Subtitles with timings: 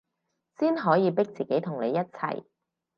[0.57, 2.43] 先可以逼自己同你一齊